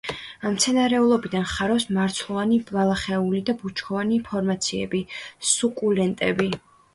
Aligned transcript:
მცენარეულობიდან 0.51 1.43
ხარობს 1.51 1.85
მარცვლოვანი 1.97 2.57
ბალახეული 2.69 3.43
და 3.51 3.55
ბუჩქოვანი 3.61 4.19
ფორმაციები, 4.31 5.03
სუკულენტები. 5.53 6.51